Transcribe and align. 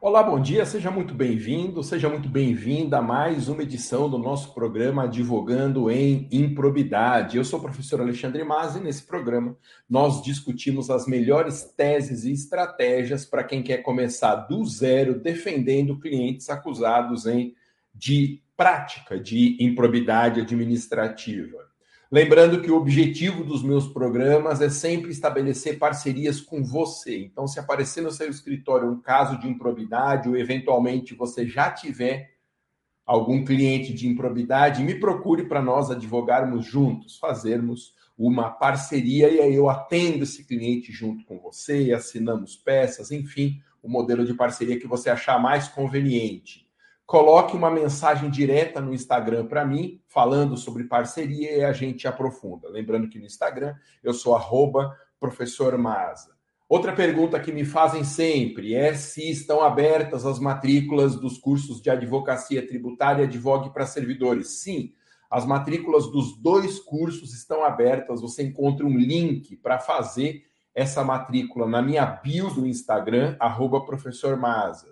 Olá, 0.00 0.22
bom 0.22 0.38
dia, 0.38 0.64
seja 0.64 0.92
muito 0.92 1.12
bem-vindo, 1.12 1.82
seja 1.82 2.08
muito 2.08 2.28
bem-vinda 2.28 2.98
a 2.98 3.02
mais 3.02 3.48
uma 3.48 3.64
edição 3.64 4.08
do 4.08 4.16
nosso 4.16 4.54
programa 4.54 5.02
Advogando 5.02 5.90
em 5.90 6.28
Improbidade. 6.30 7.36
Eu 7.36 7.44
sou 7.44 7.58
o 7.58 7.62
professor 7.62 8.00
Alexandre 8.00 8.44
Mazzi 8.44 8.78
e 8.78 8.80
nesse 8.80 9.02
programa 9.02 9.56
nós 9.90 10.22
discutimos 10.22 10.88
as 10.88 11.08
melhores 11.08 11.64
teses 11.76 12.22
e 12.22 12.30
estratégias 12.30 13.24
para 13.24 13.42
quem 13.42 13.60
quer 13.60 13.78
começar 13.78 14.36
do 14.36 14.64
zero 14.64 15.18
defendendo 15.18 15.98
clientes 15.98 16.48
acusados 16.48 17.26
em, 17.26 17.56
de 17.92 18.40
prática 18.56 19.18
de 19.18 19.56
improbidade 19.58 20.40
administrativa. 20.40 21.66
Lembrando 22.10 22.62
que 22.62 22.70
o 22.70 22.76
objetivo 22.76 23.44
dos 23.44 23.62
meus 23.62 23.86
programas 23.86 24.62
é 24.62 24.70
sempre 24.70 25.10
estabelecer 25.10 25.78
parcerias 25.78 26.40
com 26.40 26.64
você. 26.64 27.18
Então, 27.18 27.46
se 27.46 27.60
aparecer 27.60 28.00
no 28.00 28.10
seu 28.10 28.30
escritório 28.30 28.90
um 28.90 28.98
caso 28.98 29.38
de 29.38 29.46
improbidade 29.46 30.26
ou 30.26 30.34
eventualmente 30.34 31.14
você 31.14 31.46
já 31.46 31.70
tiver 31.70 32.30
algum 33.04 33.44
cliente 33.44 33.92
de 33.92 34.08
improbidade, 34.08 34.82
me 34.82 34.94
procure 34.94 35.44
para 35.44 35.60
nós 35.60 35.90
advogarmos 35.90 36.64
juntos, 36.64 37.18
fazermos 37.18 37.92
uma 38.16 38.48
parceria 38.48 39.28
e 39.28 39.40
aí 39.40 39.54
eu 39.54 39.68
atendo 39.68 40.24
esse 40.24 40.44
cliente 40.44 40.90
junto 40.90 41.26
com 41.26 41.38
você, 41.38 41.92
assinamos 41.92 42.56
peças, 42.56 43.10
enfim, 43.10 43.60
o 43.82 43.88
modelo 43.88 44.24
de 44.24 44.32
parceria 44.32 44.80
que 44.80 44.86
você 44.86 45.10
achar 45.10 45.38
mais 45.38 45.68
conveniente 45.68 46.67
coloque 47.08 47.56
uma 47.56 47.70
mensagem 47.70 48.28
direta 48.28 48.82
no 48.82 48.92
Instagram 48.92 49.46
para 49.46 49.64
mim, 49.64 49.98
falando 50.08 50.58
sobre 50.58 50.84
parceria 50.84 51.56
e 51.56 51.64
a 51.64 51.72
gente 51.72 52.06
aprofunda. 52.06 52.68
Lembrando 52.68 53.08
que 53.08 53.18
no 53.18 53.24
Instagram 53.24 53.74
eu 54.04 54.12
sou 54.12 54.36
arroba. 54.36 54.94
Outra 56.68 56.92
pergunta 56.92 57.40
que 57.40 57.50
me 57.50 57.64
fazem 57.64 58.04
sempre 58.04 58.74
é 58.74 58.92
se 58.92 59.30
estão 59.30 59.62
abertas 59.62 60.26
as 60.26 60.38
matrículas 60.38 61.16
dos 61.16 61.38
cursos 61.38 61.80
de 61.80 61.88
advocacia 61.88 62.64
tributária 62.64 63.22
e 63.22 63.24
advogue 63.24 63.72
para 63.72 63.86
servidores. 63.86 64.60
Sim, 64.60 64.92
as 65.30 65.46
matrículas 65.46 66.12
dos 66.12 66.36
dois 66.36 66.78
cursos 66.78 67.32
estão 67.32 67.64
abertas. 67.64 68.20
Você 68.20 68.42
encontra 68.42 68.84
um 68.84 68.98
link 68.98 69.56
para 69.56 69.78
fazer 69.78 70.42
essa 70.74 71.02
matrícula 71.02 71.66
na 71.66 71.80
minha 71.80 72.04
bio 72.04 72.50
do 72.50 72.66
Instagram, 72.66 73.34
arroba. 73.40 73.82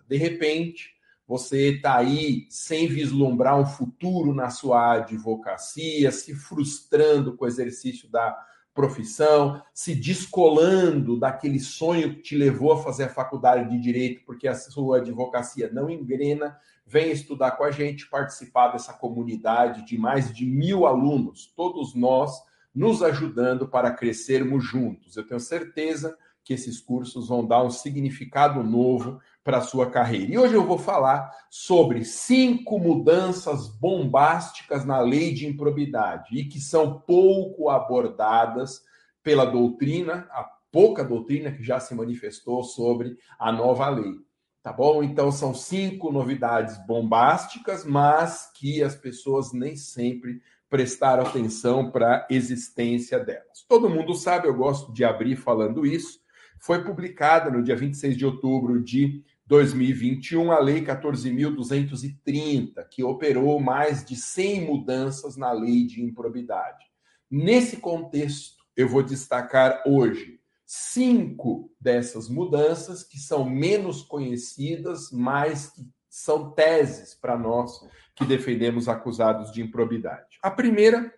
De 0.09 0.17
repente, 0.17 0.96
você 1.27 1.75
está 1.75 1.97
aí 1.97 2.47
sem 2.49 2.87
vislumbrar 2.87 3.59
um 3.59 3.67
futuro 3.67 4.33
na 4.33 4.49
sua 4.49 4.95
advocacia, 4.95 6.13
se 6.13 6.35
frustrando 6.35 7.37
com 7.37 7.45
o 7.45 7.49
exercício 7.49 8.09
da 8.09 8.37
profissão, 8.73 9.63
se 9.73 9.95
descolando 9.95 11.19
daquele 11.19 11.59
sonho 11.59 12.15
que 12.15 12.23
te 12.23 12.37
levou 12.37 12.73
a 12.73 12.83
fazer 12.83 13.05
a 13.05 13.09
faculdade 13.09 13.71
de 13.71 13.81
direito, 13.81 14.23
porque 14.27 14.47
a 14.47 14.55
sua 14.55 14.99
advocacia 14.99 15.71
não 15.73 15.89
engrena, 15.89 16.57
venha 16.87 17.13
estudar 17.13 17.53
com 17.53 17.65
a 17.65 17.71
gente, 17.71 18.09
participar 18.09 18.69
dessa 18.69 18.93
comunidade 18.93 19.85
de 19.85 19.99
mais 19.99 20.33
de 20.33 20.45
mil 20.45 20.87
alunos, 20.87 21.53
todos 21.57 21.95
nós 21.95 22.31
nos 22.75 23.03
ajudando 23.03 23.67
para 23.67 23.91
crescermos 23.91 24.63
juntos. 24.63 25.17
Eu 25.17 25.27
tenho 25.27 25.41
certeza 25.41 26.17
que 26.45 26.53
esses 26.53 26.79
cursos 26.79 27.29
vão 27.29 27.45
dar 27.45 27.65
um 27.65 27.71
significado 27.71 28.63
novo 28.63 29.19
para 29.47 29.59
a 29.59 29.63
sua 29.63 29.89
carreira. 29.89 30.33
E 30.33 30.37
hoje 30.37 30.55
eu 30.55 30.67
vou 30.67 30.77
falar 30.77 31.31
sobre 31.49 32.05
cinco 32.05 32.81
mudanças 32.81 33.69
bombásticas 33.69 34.85
na 34.85 34.99
lei 34.99 35.33
de 35.33 35.47
improbidade 35.47 36.37
e 36.37 36.47
que 36.47 36.61
são 36.61 36.99
pouco 36.99 37.71
abordadas 37.71 38.83
pela 39.23 39.45
doutrina, 39.45 40.27
a 40.33 40.51
pouca 40.73 41.05
doutrina 41.05 41.53
que 41.53 41.63
já 41.63 41.79
se 41.79 41.95
manifestou 41.95 42.65
sobre 42.65 43.17
a 43.39 43.53
nova 43.53 43.89
lei. 43.89 44.17
Tá 44.65 44.73
bom? 44.73 45.01
Então 45.01 45.31
são 45.31 45.55
cinco 45.55 46.11
novidades 46.11 46.77
bombásticas, 46.85 47.85
mas 47.85 48.51
que 48.53 48.83
as 48.83 48.97
pessoas 48.97 49.53
nem 49.53 49.77
sempre 49.77 50.43
prestaram 50.69 51.25
atenção 51.25 51.89
para 51.89 52.17
a 52.17 52.27
existência 52.31 53.21
delas. 53.21 53.65
Todo 53.69 53.89
mundo 53.89 54.13
sabe, 54.13 54.49
eu 54.49 54.55
gosto 54.57 54.93
de 54.93 55.05
abrir 55.05 55.37
falando 55.37 55.87
isso. 55.87 56.19
Foi 56.59 56.83
publicada 56.83 57.49
no 57.49 57.63
dia 57.63 57.77
26 57.77 58.17
de 58.17 58.27
outubro 58.27 58.83
de 58.83 59.23
2021 59.47 60.51
a 60.51 60.59
Lei 60.59 60.85
14.230, 60.85 62.85
que 62.91 63.05
operou 63.05 63.61
mais 63.61 64.05
de 64.05 64.17
100 64.17 64.67
mudanças 64.67 65.37
na 65.37 65.53
lei 65.53 65.87
de 65.87 66.03
improbidade. 66.03 66.85
Nesse 67.31 67.77
contexto, 67.77 68.57
eu 68.77 68.89
vou 68.89 69.03
destacar 69.03 69.83
hoje 69.87 70.41
cinco 70.65 71.71
dessas 71.81 72.29
mudanças 72.29 73.05
que 73.05 73.19
são 73.19 73.49
menos 73.49 74.03
conhecidas, 74.03 75.13
mas 75.13 75.71
que 75.71 75.87
são 76.09 76.51
teses 76.51 77.15
para 77.15 77.39
nós 77.39 77.79
que 78.17 78.25
defendemos 78.25 78.89
acusados 78.89 79.53
de 79.53 79.63
improbidade. 79.63 80.39
A 80.43 80.51
primeira 80.51 81.13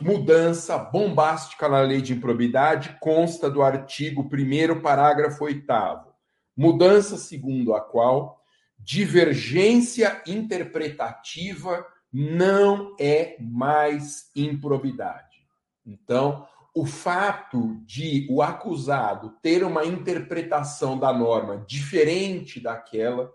mudança 0.00 0.76
bombástica 0.76 1.68
na 1.68 1.80
lei 1.80 2.02
de 2.02 2.12
improbidade 2.12 2.96
consta 3.00 3.48
do 3.48 3.62
artigo 3.62 4.28
1, 4.32 4.80
parágrafo 4.80 5.44
8 5.44 5.64
Mudança 6.56 7.16
segundo 7.16 7.74
a 7.74 7.80
qual 7.80 8.40
divergência 8.78 10.22
interpretativa 10.26 11.86
não 12.12 12.94
é 12.98 13.36
mais 13.40 14.30
improbidade. 14.34 15.46
Então, 15.84 16.46
o 16.74 16.84
fato 16.84 17.80
de 17.84 18.26
o 18.30 18.42
acusado 18.42 19.34
ter 19.42 19.64
uma 19.64 19.84
interpretação 19.84 20.98
da 20.98 21.12
norma 21.12 21.64
diferente 21.66 22.60
daquela 22.60 23.32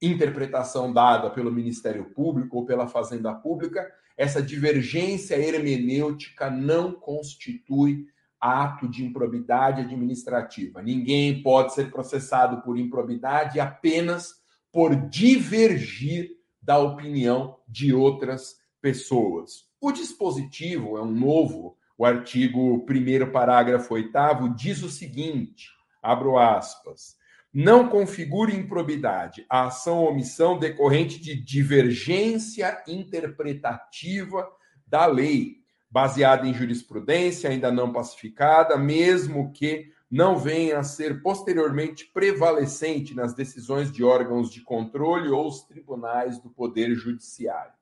interpretação 0.00 0.92
dada 0.92 1.30
pelo 1.30 1.50
Ministério 1.50 2.04
Público 2.06 2.58
ou 2.58 2.66
pela 2.66 2.86
Fazenda 2.86 3.34
Pública, 3.34 3.90
essa 4.16 4.42
divergência 4.42 5.36
hermenêutica 5.36 6.50
não 6.50 6.92
constitui 6.92 8.06
ato 8.40 8.88
de 8.88 9.04
improbidade 9.04 9.80
administrativa. 9.80 10.82
Ninguém 10.82 11.42
pode 11.42 11.74
ser 11.74 11.90
processado 11.90 12.62
por 12.62 12.78
improbidade 12.78 13.58
apenas 13.60 14.34
por 14.72 14.94
divergir 14.94 16.30
da 16.60 16.78
opinião 16.78 17.58
de 17.68 17.94
outras 17.94 18.56
pessoas. 18.80 19.66
O 19.80 19.92
dispositivo 19.92 20.98
é 20.98 21.02
um 21.02 21.10
novo, 21.10 21.76
o 21.96 22.04
artigo 22.04 22.84
1 22.88 23.30
parágrafo 23.30 23.94
8 23.94 24.10
diz 24.56 24.82
o 24.82 24.90
seguinte, 24.90 25.70
abro 26.02 26.38
aspas, 26.38 27.16
não 27.58 27.88
configure 27.88 28.54
improbidade 28.54 29.46
a 29.48 29.66
ação 29.66 29.98
ou 29.98 30.10
omissão 30.10 30.58
decorrente 30.58 31.18
de 31.18 31.34
divergência 31.34 32.82
interpretativa 32.86 34.46
da 34.86 35.06
lei, 35.06 35.56
baseada 35.96 36.46
em 36.46 36.52
jurisprudência 36.52 37.48
ainda 37.48 37.72
não 37.72 37.90
pacificada, 37.90 38.76
mesmo 38.76 39.50
que 39.50 39.90
não 40.10 40.36
venha 40.36 40.78
a 40.78 40.82
ser 40.82 41.22
posteriormente 41.22 42.04
prevalecente 42.12 43.14
nas 43.14 43.32
decisões 43.32 43.90
de 43.90 44.04
órgãos 44.04 44.50
de 44.50 44.60
controle 44.60 45.30
ou 45.30 45.48
os 45.48 45.62
tribunais 45.62 46.38
do 46.38 46.50
Poder 46.50 46.94
Judiciário. 46.94 47.72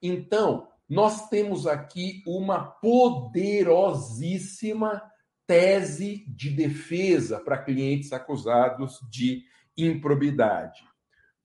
Então, 0.00 0.68
nós 0.88 1.28
temos 1.28 1.66
aqui 1.66 2.22
uma 2.26 2.64
poderosíssima 2.64 5.02
tese 5.46 6.24
de 6.28 6.48
defesa 6.48 7.38
para 7.38 7.62
clientes 7.62 8.14
acusados 8.14 8.98
de 9.10 9.44
improbidade. 9.76 10.82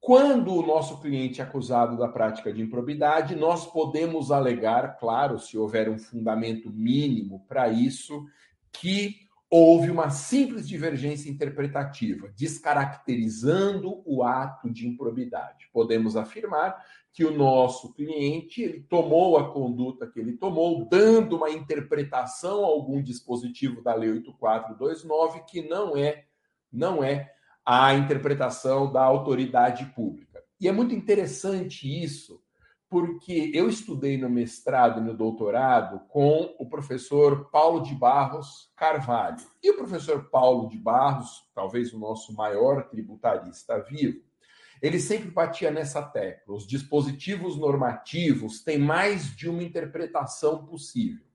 Quando 0.01 0.56
o 0.56 0.66
nosso 0.66 1.00
cliente 1.00 1.41
é 1.41 1.44
acusado 1.44 1.95
da 1.95 2.07
prática 2.07 2.51
de 2.51 2.59
improbidade, 2.59 3.35
nós 3.35 3.67
podemos 3.67 4.31
alegar, 4.31 4.97
claro, 4.97 5.38
se 5.38 5.56
houver 5.56 5.88
um 5.88 6.00
fundamento 6.00 6.72
mínimo 6.72 7.45
para 7.47 7.69
isso, 7.69 8.25
que 8.72 9.28
houve 9.47 9.91
uma 9.91 10.09
simples 10.09 10.67
divergência 10.67 11.29
interpretativa, 11.29 12.34
descaracterizando 12.35 14.01
o 14.03 14.24
ato 14.24 14.71
de 14.71 14.88
improbidade. 14.88 15.69
Podemos 15.71 16.18
afirmar 16.18 16.83
que 17.13 17.24
o 17.24 17.38
nosso 17.38 17.94
cliente 17.94 18.63
ele 18.63 18.81
tomou 18.89 19.38
a 19.38 19.51
conduta 19.54 20.07
que 20.07 20.19
ele 20.19 20.36
tomou, 20.36 20.83
dando 20.89 21.36
uma 21.36 21.51
interpretação 21.51 22.63
a 22.63 22.68
algum 22.68 23.04
dispositivo 23.04 23.83
da 23.83 23.94
Lei 23.94 24.09
8429 24.09 25.44
que 25.47 25.62
não 25.62 25.95
é 25.95 26.25
não 26.71 27.04
é 27.04 27.31
a 27.66 27.94
interpretação 27.94 28.92
da 28.92 29.04
autoridade 29.04 29.86
pública. 29.96 30.44
E 30.60 30.68
é 30.68 30.72
muito 30.72 30.94
interessante 30.94 31.88
isso, 32.04 32.42
porque 32.90 33.52
eu 33.54 33.69
estudei 33.69 34.18
no 34.18 34.30
mestrado 34.30 35.00
e 35.00 35.04
no 35.04 35.16
doutorado 35.16 36.02
com 36.10 36.54
o 36.60 36.68
professor 36.68 37.50
Paulo 37.50 37.81
de 37.81 37.96
Barros 37.96 38.69
Carvalho. 38.75 39.38
E 39.63 39.72
o 39.72 39.78
professor 39.78 40.30
Paulo 40.30 40.68
de 40.68 40.78
Barros, 40.78 41.48
talvez 41.56 41.94
o 41.94 42.00
nosso 42.00 42.34
maior 42.34 42.90
tributarista 42.90 43.80
vivo, 43.80 44.22
ele 44.81 45.00
sempre 45.00 45.30
batia 45.30 45.72
nessa 45.72 46.02
tecla. 46.02 46.56
Os 46.56 46.68
dispositivos 46.68 47.56
normativos 47.56 48.64
têm 48.64 48.80
mais 48.80 49.36
de 49.36 49.48
uma 49.48 49.64
interpretação 49.64 50.66
possível. 50.66 51.25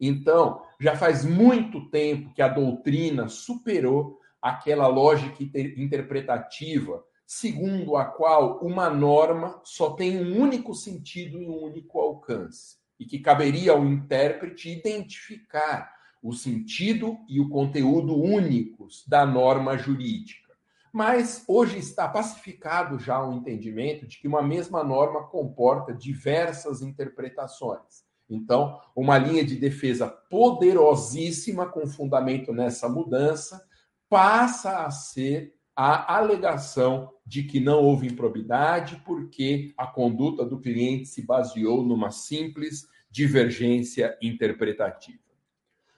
Então, 0.00 0.62
já 0.80 0.96
faz 0.96 1.24
muito 1.24 1.88
tempo 1.90 2.32
que 2.34 2.42
a 2.42 2.48
doutrina 2.48 3.28
superou 3.28 4.18
aquela 4.40 4.86
lógica 4.86 5.42
interpretativa 5.76 7.04
segundo 7.26 7.96
a 7.96 8.04
qual 8.04 8.60
uma 8.60 8.88
norma 8.88 9.60
só 9.64 9.90
tem 9.90 10.18
um 10.18 10.40
único 10.40 10.74
sentido 10.74 11.42
e 11.42 11.48
um 11.48 11.64
único 11.64 11.98
alcance, 11.98 12.76
e 13.00 13.04
que 13.04 13.18
caberia 13.18 13.72
ao 13.72 13.84
intérprete 13.84 14.70
identificar 14.70 15.92
o 16.22 16.32
sentido 16.32 17.18
e 17.28 17.40
o 17.40 17.48
conteúdo 17.48 18.16
únicos 18.16 19.04
da 19.06 19.26
norma 19.26 19.76
jurídica. 19.76 20.54
Mas 20.92 21.44
hoje 21.46 21.78
está 21.78 22.08
pacificado 22.08 22.98
já 22.98 23.22
o 23.22 23.34
entendimento 23.34 24.06
de 24.06 24.18
que 24.18 24.28
uma 24.28 24.40
mesma 24.40 24.82
norma 24.82 25.24
comporta 25.24 25.92
diversas 25.92 26.80
interpretações. 26.80 28.06
Então, 28.30 28.80
uma 28.94 29.18
linha 29.18 29.44
de 29.44 29.56
defesa 29.56 30.08
poderosíssima 30.08 31.66
com 31.66 31.86
fundamento 31.86 32.52
nessa 32.52 32.88
mudança 32.88 33.62
passa 34.08 34.84
a 34.84 34.90
ser 34.90 35.54
a 35.74 36.16
alegação 36.16 37.12
de 37.24 37.42
que 37.42 37.60
não 37.60 37.82
houve 37.82 38.06
improbidade 38.06 39.02
porque 39.04 39.74
a 39.76 39.86
conduta 39.86 40.44
do 40.44 40.58
cliente 40.58 41.06
se 41.06 41.22
baseou 41.22 41.82
numa 41.82 42.10
simples 42.10 42.86
divergência 43.10 44.16
interpretativa. 44.22 45.18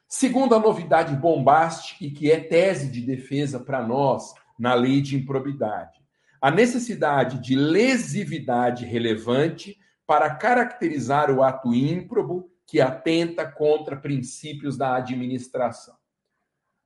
Segunda 0.09 0.59
novidade 0.59 1.15
bombástica 1.15 2.05
e 2.05 2.11
que 2.11 2.31
é 2.31 2.41
tese 2.41 2.91
de 2.91 3.03
defesa 3.03 3.61
para 3.61 3.87
nós 3.87 4.33
na 4.59 4.75
lei 4.75 5.03
de 5.03 5.17
improbidade, 5.17 6.01
a 6.41 6.51
necessidade 6.51 7.39
de 7.41 7.55
lesividade 7.55 8.85
relevante 8.85 9.79
para 10.07 10.35
caracterizar 10.35 11.31
o 11.31 11.43
ato 11.43 11.75
ímprobo 11.75 12.51
que 12.67 12.81
atenta 12.81 13.47
contra 13.47 13.97
princípios 13.97 14.77
da 14.77 14.97
administração. 14.97 15.98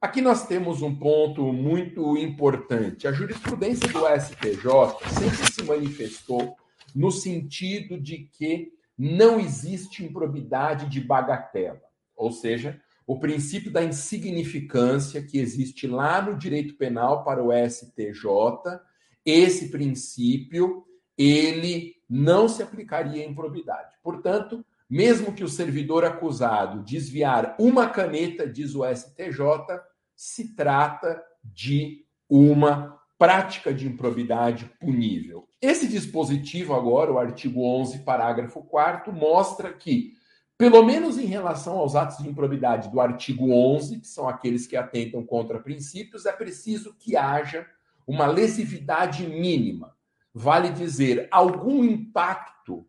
Aqui 0.03 0.21
nós 0.21 0.49
temos 0.49 0.83
um 0.83 0.93
ponto 0.93 1.53
muito 1.53 2.17
importante. 2.17 3.07
A 3.07 3.13
jurisprudência 3.13 3.87
do 3.87 4.01
STJ 4.01 4.69
sempre 5.17 5.53
se 5.53 5.63
manifestou 5.63 6.57
no 6.93 7.13
sentido 7.13 8.01
de 8.01 8.29
que 8.33 8.73
não 8.99 9.39
existe 9.39 10.05
improbidade 10.05 10.91
de 10.91 11.01
bagatela, 11.01 11.81
ou 12.17 12.33
seja, 12.33 12.81
o 13.07 13.21
princípio 13.21 13.71
da 13.71 13.85
insignificância 13.85 15.23
que 15.23 15.39
existe 15.39 15.87
lá 15.87 16.21
no 16.21 16.37
direito 16.37 16.75
penal 16.75 17.23
para 17.23 17.41
o 17.41 17.53
STJ, 17.53 18.81
esse 19.25 19.71
princípio 19.71 20.85
ele 21.17 21.95
não 22.11 22.49
se 22.49 22.61
aplicaria 22.61 23.23
à 23.23 23.29
improbidade. 23.29 23.95
Portanto, 24.03 24.67
mesmo 24.91 25.33
que 25.33 25.45
o 25.45 25.49
servidor 25.49 26.05
acusado 26.05 26.83
desviar 26.83 27.55
uma 27.57 27.89
caneta, 27.89 28.49
diz 28.49 28.75
o 28.75 28.85
STJ, 28.85 29.81
se 30.23 30.55
trata 30.55 31.21
de 31.43 32.07
uma 32.31 32.97
prática 33.19 33.75
de 33.75 33.89
improbidade 33.89 34.71
punível. 34.79 35.49
Esse 35.61 35.89
dispositivo, 35.89 36.75
agora, 36.75 37.13
o 37.13 37.19
artigo 37.19 37.65
11, 37.65 38.05
parágrafo 38.05 38.63
4, 38.63 39.13
mostra 39.13 39.73
que, 39.73 40.13
pelo 40.57 40.85
menos 40.85 41.19
em 41.19 41.27
relação 41.27 41.77
aos 41.77 41.97
atos 41.97 42.19
de 42.19 42.29
improbidade 42.29 42.89
do 42.89 43.01
artigo 43.01 43.51
11, 43.53 43.99
que 43.99 44.07
são 44.07 44.29
aqueles 44.29 44.65
que 44.65 44.77
atentam 44.77 45.27
contra 45.27 45.59
princípios, 45.59 46.25
é 46.25 46.31
preciso 46.31 46.95
que 46.95 47.17
haja 47.17 47.67
uma 48.07 48.27
lesividade 48.27 49.27
mínima. 49.27 49.97
Vale 50.33 50.71
dizer, 50.71 51.27
algum 51.33 51.83
impacto 51.83 52.87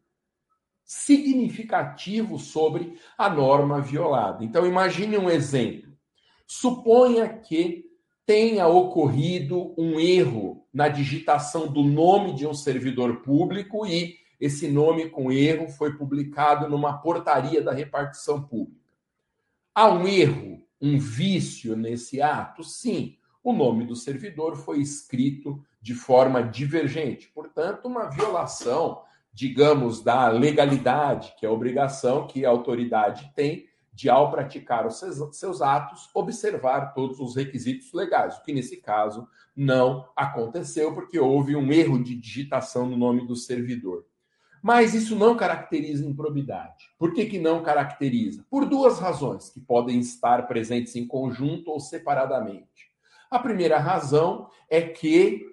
significativo 0.85 2.37
sobre 2.37 2.95
a 3.17 3.27
norma 3.27 3.81
violada. 3.81 4.43
Então, 4.43 4.67
imagine 4.67 5.17
um 5.17 5.31
exemplo. 5.31 5.92
Suponha 6.45 7.29
que 7.29 7.85
tenha 8.25 8.67
ocorrido 8.67 9.73
um 9.77 9.99
erro 9.99 10.65
na 10.73 10.87
digitação 10.87 11.67
do 11.67 11.83
nome 11.83 12.33
de 12.33 12.47
um 12.47 12.53
servidor 12.53 13.21
público 13.21 13.85
e 13.85 14.15
esse 14.39 14.67
nome 14.67 15.09
com 15.09 15.31
erro 15.31 15.69
foi 15.69 15.95
publicado 15.95 16.67
numa 16.67 16.97
portaria 16.97 17.61
da 17.61 17.71
repartição 17.71 18.43
pública. 18.43 18.81
Há 19.73 19.89
um 19.89 20.07
erro, 20.07 20.65
um 20.81 20.99
vício 20.99 21.75
nesse 21.75 22.21
ato? 22.21 22.63
Sim. 22.63 23.17
O 23.43 23.51
nome 23.51 23.85
do 23.85 23.95
servidor 23.95 24.55
foi 24.55 24.79
escrito 24.79 25.63
de 25.81 25.93
forma 25.93 26.41
divergente, 26.41 27.29
portanto, 27.33 27.85
uma 27.85 28.09
violação, 28.09 29.01
digamos, 29.33 30.01
da 30.01 30.29
legalidade, 30.29 31.33
que 31.37 31.45
é 31.45 31.49
a 31.49 31.51
obrigação 31.51 32.25
que 32.25 32.45
a 32.45 32.49
autoridade 32.49 33.31
tem 33.35 33.67
de, 33.93 34.09
ao 34.09 34.31
praticar 34.31 34.87
os 34.87 34.97
seus, 34.97 35.37
seus 35.37 35.61
atos, 35.61 36.09
observar 36.13 36.93
todos 36.93 37.19
os 37.19 37.35
requisitos 37.35 37.93
legais, 37.93 38.37
o 38.37 38.43
que 38.43 38.53
nesse 38.53 38.77
caso 38.77 39.27
não 39.55 40.09
aconteceu, 40.15 40.93
porque 40.93 41.19
houve 41.19 41.55
um 41.55 41.71
erro 41.71 42.03
de 42.03 42.15
digitação 42.15 42.87
no 42.87 42.97
nome 42.97 43.27
do 43.27 43.35
servidor. 43.35 44.05
Mas 44.63 44.93
isso 44.93 45.15
não 45.15 45.35
caracteriza 45.35 46.05
improbidade. 46.05 46.85
Por 46.97 47.13
que, 47.13 47.25
que 47.25 47.37
não 47.37 47.61
caracteriza? 47.61 48.45
Por 48.49 48.65
duas 48.65 48.97
razões 48.97 49.49
que 49.49 49.59
podem 49.59 49.99
estar 49.99 50.47
presentes 50.47 50.95
em 50.95 51.05
conjunto 51.05 51.69
ou 51.69 51.79
separadamente. 51.79 52.91
A 53.29 53.37
primeira 53.37 53.77
razão 53.77 54.47
é 54.69 54.81
que 54.81 55.45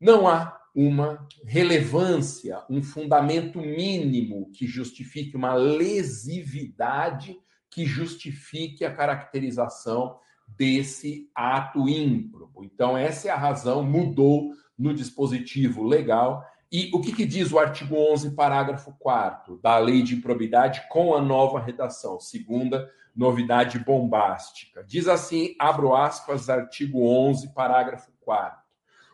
não 0.00 0.28
há 0.28 0.56
uma 0.74 1.26
relevância, 1.44 2.62
um 2.70 2.82
fundamento 2.82 3.58
mínimo 3.58 4.50
que 4.52 4.66
justifique 4.66 5.34
uma 5.34 5.54
lesividade 5.54 7.36
que 7.70 7.84
justifique 7.84 8.84
a 8.84 8.94
caracterização 8.94 10.18
desse 10.48 11.30
ato 11.34 11.88
ímprobo. 11.88 12.64
Então, 12.64 12.96
essa 12.96 13.28
é 13.28 13.30
a 13.30 13.36
razão, 13.36 13.82
mudou 13.82 14.52
no 14.78 14.94
dispositivo 14.94 15.82
legal. 15.82 16.44
E 16.70 16.90
o 16.92 17.00
que, 17.00 17.12
que, 17.12 17.24
diz 17.24 17.52
o 17.52 17.58
artigo 17.58 17.96
11, 17.96 18.34
parágrafo 18.34 18.92
4 18.98 19.58
da 19.58 19.78
lei 19.78 20.02
de 20.02 20.14
improbidade 20.14 20.82
com 20.88 21.14
a 21.14 21.20
nova 21.20 21.60
redação, 21.60 22.18
segunda 22.20 22.90
novidade 23.14 23.78
bombástica? 23.78 24.84
Diz 24.84 25.08
assim, 25.08 25.54
abro 25.58 25.94
aspas, 25.94 26.50
artigo 26.50 27.06
11, 27.06 27.54
parágrafo 27.54 28.10
4. 28.20 28.65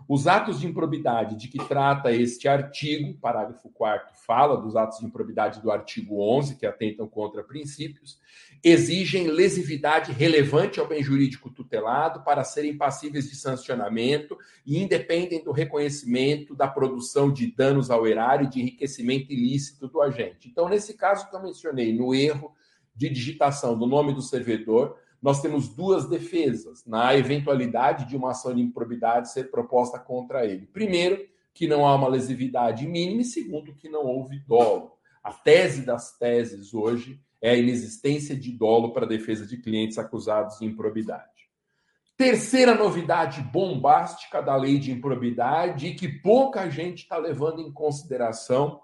Os 0.08 0.26
atos 0.26 0.60
de 0.60 0.66
improbidade 0.66 1.36
de 1.36 1.48
que 1.48 1.58
trata 1.58 2.12
este 2.12 2.48
artigo, 2.48 3.14
parágrafo 3.14 3.68
4 3.70 4.14
fala 4.26 4.56
dos 4.56 4.76
atos 4.76 4.98
de 4.98 5.06
improbidade 5.06 5.60
do 5.60 5.70
artigo 5.70 6.20
11, 6.20 6.56
que 6.56 6.66
atentam 6.66 7.08
contra 7.08 7.42
princípios, 7.42 8.18
exigem 8.62 9.28
lesividade 9.28 10.12
relevante 10.12 10.78
ao 10.78 10.86
bem 10.86 11.02
jurídico 11.02 11.50
tutelado 11.50 12.22
para 12.22 12.44
serem 12.44 12.76
passíveis 12.76 13.28
de 13.28 13.36
sancionamento 13.36 14.36
e 14.64 14.82
independem 14.82 15.42
do 15.42 15.52
reconhecimento 15.52 16.54
da 16.54 16.68
produção 16.68 17.32
de 17.32 17.46
danos 17.46 17.90
ao 17.90 18.06
erário 18.06 18.46
e 18.46 18.50
de 18.50 18.60
enriquecimento 18.60 19.32
ilícito 19.32 19.88
do 19.88 20.00
agente. 20.00 20.48
Então, 20.48 20.68
nesse 20.68 20.94
caso 20.94 21.28
que 21.28 21.34
eu 21.34 21.42
mencionei, 21.42 21.92
no 21.92 22.14
erro 22.14 22.52
de 22.94 23.08
digitação 23.08 23.76
do 23.76 23.86
nome 23.86 24.14
do 24.14 24.22
servidor, 24.22 24.98
nós 25.22 25.40
temos 25.40 25.68
duas 25.68 26.08
defesas 26.08 26.84
na 26.84 27.16
eventualidade 27.16 28.08
de 28.08 28.16
uma 28.16 28.32
ação 28.32 28.52
de 28.52 28.60
improbidade 28.60 29.30
ser 29.30 29.50
proposta 29.50 29.98
contra 29.98 30.44
ele. 30.44 30.66
Primeiro, 30.66 31.24
que 31.54 31.68
não 31.68 31.86
há 31.86 31.94
uma 31.94 32.08
lesividade 32.08 32.86
mínima, 32.86 33.22
e 33.22 33.24
segundo, 33.24 33.74
que 33.74 33.88
não 33.88 34.04
houve 34.04 34.40
dolo. 34.40 34.98
A 35.22 35.32
tese 35.32 35.86
das 35.86 36.18
teses 36.18 36.74
hoje 36.74 37.20
é 37.40 37.50
a 37.50 37.56
inexistência 37.56 38.34
de 38.34 38.50
dolo 38.50 38.92
para 38.92 39.04
a 39.04 39.08
defesa 39.08 39.46
de 39.46 39.56
clientes 39.58 39.96
acusados 39.96 40.58
de 40.58 40.66
improbidade. 40.66 41.30
Terceira 42.16 42.74
novidade 42.74 43.40
bombástica 43.42 44.40
da 44.40 44.56
lei 44.56 44.78
de 44.78 44.90
improbidade 44.90 45.86
e 45.86 45.94
que 45.94 46.08
pouca 46.08 46.68
gente 46.68 47.02
está 47.02 47.16
levando 47.16 47.60
em 47.60 47.72
consideração 47.72 48.80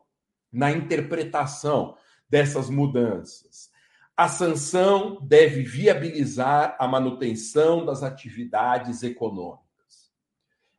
na 0.53 0.71
interpretação 0.71 1.97
dessas 2.29 2.71
mudanças. 2.71 3.71
A 4.19 4.27
sanção 4.27 5.21
deve 5.23 5.63
viabilizar 5.63 6.75
a 6.77 6.89
manutenção 6.89 7.87
das 7.87 8.03
atividades 8.03 9.05
econômicas. 9.05 10.11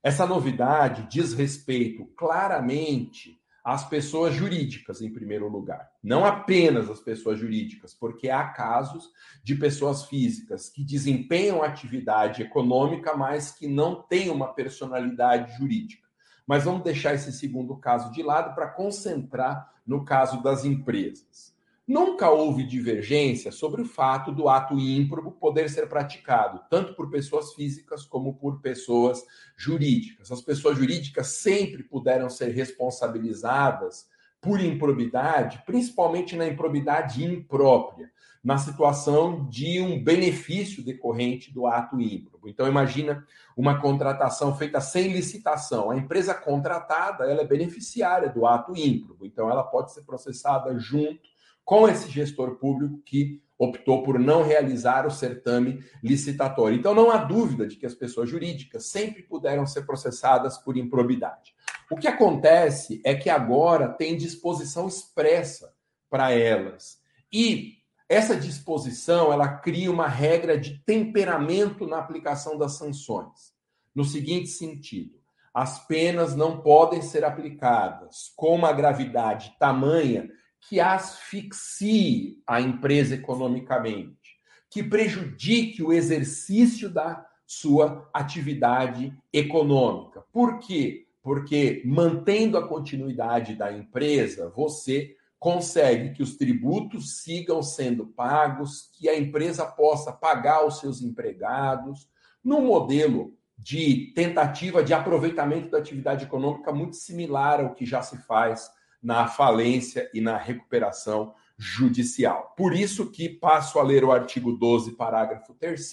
Essa 0.03 0.25
novidade 0.25 1.07
diz 1.09 1.31
respeito 1.31 2.05
claramente 2.17 3.39
às 3.63 3.87
pessoas 3.87 4.35
jurídicas, 4.35 5.01
em 5.01 5.09
primeiro 5.09 5.47
lugar. 5.47 5.89
Não 6.03 6.25
apenas 6.25 6.89
às 6.89 6.99
pessoas 6.99 7.39
jurídicas, 7.39 7.93
porque 7.93 8.29
há 8.29 8.45
casos 8.49 9.09
de 9.41 9.55
pessoas 9.55 10.03
físicas 10.03 10.67
que 10.67 10.83
desempenham 10.83 11.63
atividade 11.63 12.41
econômica, 12.41 13.15
mas 13.15 13.53
que 13.53 13.69
não 13.69 14.01
têm 14.01 14.29
uma 14.29 14.53
personalidade 14.53 15.57
jurídica. 15.57 16.05
Mas 16.45 16.65
vamos 16.65 16.83
deixar 16.83 17.13
esse 17.13 17.31
segundo 17.31 17.77
caso 17.77 18.11
de 18.11 18.21
lado 18.21 18.53
para 18.53 18.67
concentrar 18.67 19.75
no 19.87 20.03
caso 20.03 20.43
das 20.43 20.65
empresas. 20.65 21.57
Nunca 21.89 22.29
houve 22.29 22.63
divergência 22.63 23.51
sobre 23.51 23.81
o 23.81 23.85
fato 23.85 24.31
do 24.31 24.47
ato 24.47 24.77
ímprobo 24.77 25.31
poder 25.31 25.71
ser 25.71 25.89
praticado, 25.89 26.61
tanto 26.69 26.93
por 26.93 27.09
pessoas 27.09 27.55
físicas 27.55 28.05
como 28.05 28.35
por 28.35 28.61
pessoas 28.61 29.25
jurídicas. 29.57 30.31
As 30.31 30.39
pessoas 30.39 30.77
jurídicas 30.77 31.39
sempre 31.41 31.81
puderam 31.81 32.29
ser 32.29 32.49
responsabilizadas 32.51 34.07
por 34.39 34.61
improbidade, 34.61 35.63
principalmente 35.65 36.35
na 36.35 36.47
improbidade 36.47 37.25
imprópria, 37.25 38.11
na 38.43 38.59
situação 38.59 39.49
de 39.49 39.81
um 39.81 39.99
benefício 39.99 40.85
decorrente 40.85 41.51
do 41.51 41.65
ato 41.65 41.99
ímprobo. 41.99 42.47
Então 42.47 42.67
imagina 42.67 43.25
uma 43.57 43.81
contratação 43.81 44.55
feita 44.55 44.79
sem 44.79 45.11
licitação. 45.11 45.89
A 45.89 45.97
empresa 45.97 46.35
contratada, 46.35 47.23
ela 47.23 47.41
é 47.41 47.47
beneficiária 47.47 48.29
do 48.29 48.45
ato 48.45 48.77
ímprobo, 48.77 49.25
então 49.25 49.49
ela 49.49 49.63
pode 49.63 49.91
ser 49.91 50.03
processada 50.03 50.77
junto 50.77 51.38
com 51.69 51.87
esse 51.87 52.09
gestor 52.09 52.55
público 52.55 52.99
que 53.05 53.43
optou 53.55 54.01
por 54.01 54.17
não 54.17 54.41
realizar 54.41 55.05
o 55.05 55.11
certame 55.11 55.83
licitatório. 56.01 56.75
Então 56.75 56.95
não 56.95 57.11
há 57.11 57.17
dúvida 57.17 57.67
de 57.67 57.75
que 57.75 57.85
as 57.85 57.93
pessoas 57.93 58.27
jurídicas 58.27 58.87
sempre 58.87 59.21
puderam 59.21 59.67
ser 59.67 59.83
processadas 59.83 60.57
por 60.57 60.75
improbidade. 60.77 61.53
O 61.91 61.95
que 61.95 62.07
acontece 62.07 62.99
é 63.05 63.13
que 63.13 63.29
agora 63.29 63.87
tem 63.87 64.17
disposição 64.17 64.87
expressa 64.87 65.71
para 66.09 66.31
elas. 66.31 66.97
E 67.31 67.73
essa 68.09 68.35
disposição, 68.35 69.31
ela 69.31 69.49
cria 69.49 69.91
uma 69.91 70.07
regra 70.07 70.57
de 70.57 70.79
temperamento 70.79 71.85
na 71.85 71.99
aplicação 71.99 72.57
das 72.57 72.77
sanções. 72.77 73.53
No 73.93 74.03
seguinte 74.03 74.47
sentido, 74.47 75.19
as 75.53 75.85
penas 75.85 76.35
não 76.35 76.61
podem 76.61 77.03
ser 77.03 77.23
aplicadas 77.23 78.33
com 78.35 78.55
uma 78.55 78.73
gravidade 78.73 79.55
tamanha 79.59 80.31
que 80.61 80.79
asfixie 80.79 82.41
a 82.45 82.61
empresa 82.61 83.15
economicamente, 83.15 84.37
que 84.69 84.83
prejudique 84.83 85.81
o 85.81 85.91
exercício 85.91 86.89
da 86.89 87.25
sua 87.45 88.07
atividade 88.13 89.11
econômica. 89.33 90.23
Por 90.31 90.59
quê? 90.59 91.07
Porque 91.21 91.81
mantendo 91.85 92.57
a 92.57 92.67
continuidade 92.67 93.55
da 93.55 93.71
empresa, 93.71 94.49
você 94.55 95.15
consegue 95.39 96.13
que 96.13 96.21
os 96.21 96.35
tributos 96.35 97.21
sigam 97.23 97.63
sendo 97.63 98.05
pagos, 98.05 98.89
que 98.93 99.09
a 99.09 99.17
empresa 99.17 99.65
possa 99.65 100.11
pagar 100.11 100.65
os 100.65 100.79
seus 100.79 101.01
empregados, 101.01 102.07
num 102.43 102.61
modelo 102.65 103.33
de 103.57 104.11
tentativa 104.15 104.83
de 104.83 104.93
aproveitamento 104.93 105.69
da 105.69 105.79
atividade 105.79 106.25
econômica 106.25 106.71
muito 106.71 106.95
similar 106.95 107.61
ao 107.61 107.73
que 107.73 107.85
já 107.85 108.01
se 108.01 108.17
faz 108.19 108.69
na 109.01 109.27
falência 109.27 110.09
e 110.13 110.21
na 110.21 110.37
recuperação 110.37 111.33
judicial. 111.57 112.53
Por 112.55 112.73
isso 112.73 113.11
que 113.11 113.29
passo 113.29 113.79
a 113.79 113.83
ler 113.83 114.03
o 114.03 114.11
artigo 114.11 114.53
12, 114.53 114.93
parágrafo 114.93 115.53
3 115.53 115.91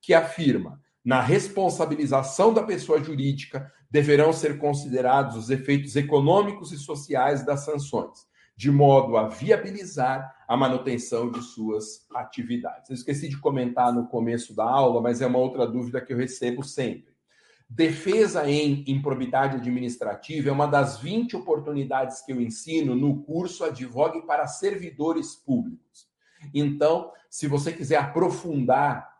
que 0.00 0.14
afirma: 0.14 0.80
na 1.04 1.20
responsabilização 1.20 2.52
da 2.52 2.62
pessoa 2.62 3.02
jurídica 3.02 3.72
deverão 3.90 4.32
ser 4.32 4.58
considerados 4.58 5.36
os 5.36 5.50
efeitos 5.50 5.96
econômicos 5.96 6.72
e 6.72 6.78
sociais 6.78 7.44
das 7.44 7.64
sanções 7.64 8.28
de 8.58 8.72
modo 8.72 9.16
a 9.16 9.28
viabilizar 9.28 10.34
a 10.48 10.56
manutenção 10.56 11.30
de 11.30 11.40
suas 11.42 12.04
atividades. 12.12 12.90
Eu 12.90 12.94
esqueci 12.94 13.28
de 13.28 13.38
comentar 13.38 13.92
no 13.92 14.08
começo 14.08 14.52
da 14.52 14.64
aula, 14.64 15.00
mas 15.00 15.22
é 15.22 15.28
uma 15.28 15.38
outra 15.38 15.64
dúvida 15.64 16.00
que 16.00 16.12
eu 16.12 16.16
recebo 16.16 16.64
sempre. 16.64 17.14
Defesa 17.68 18.48
em 18.48 18.82
improbidade 18.86 19.56
administrativa 19.56 20.48
é 20.48 20.52
uma 20.52 20.66
das 20.66 20.98
20 20.98 21.36
oportunidades 21.36 22.22
que 22.22 22.32
eu 22.32 22.40
ensino 22.40 22.94
no 22.94 23.22
curso 23.22 23.64
Advogue 23.64 24.22
para 24.22 24.46
Servidores 24.46 25.34
Públicos. 25.34 26.08
Então, 26.54 27.12
se 27.28 27.46
você 27.46 27.72
quiser 27.72 27.96
aprofundar 27.96 29.18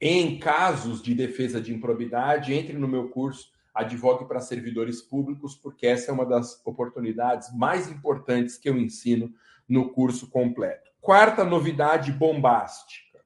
em 0.00 0.38
casos 0.38 1.02
de 1.02 1.14
defesa 1.14 1.60
de 1.60 1.72
improbidade, 1.72 2.52
entre 2.54 2.76
no 2.76 2.88
meu 2.88 3.08
curso 3.10 3.52
advogue 3.74 4.26
para 4.26 4.40
servidores 4.40 5.00
públicos, 5.00 5.54
porque 5.54 5.86
essa 5.86 6.10
é 6.10 6.14
uma 6.14 6.26
das 6.26 6.60
oportunidades 6.66 7.54
mais 7.54 7.88
importantes 7.88 8.58
que 8.58 8.68
eu 8.68 8.76
ensino 8.76 9.32
no 9.68 9.90
curso 9.90 10.28
completo. 10.28 10.90
Quarta 11.00 11.44
novidade 11.44 12.12
bombástica: 12.12 13.20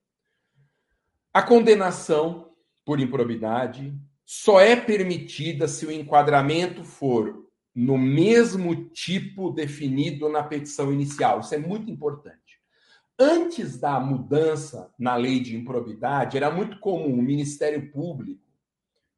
a 1.33 1.43
condenação 1.43 2.53
por 2.85 3.01
improbidade 3.01 3.99
só 4.27 4.61
é 4.61 4.75
permitida 4.75 5.69
se 5.69 5.87
o 5.87 5.93
enquadramento 5.93 6.83
for 6.83 7.47
no 7.73 7.97
mesmo 7.97 8.75
tipo 8.91 9.53
definido 9.53 10.29
na 10.29 10.43
petição 10.43 10.93
inicial. 10.93 11.41
Isso 11.41 11.55
é 11.55 11.59
muito 11.59 11.89
importante. 11.89 12.61
Antes 13.17 13.79
da 13.79 14.01
mudança 14.01 14.93
na 14.99 15.15
lei 15.15 15.39
de 15.39 15.57
improbidade, 15.57 16.37
era 16.37 16.51
muito 16.51 16.81
comum 16.81 17.15
o 17.15 17.23
Ministério 17.23 17.93
Público 17.93 18.43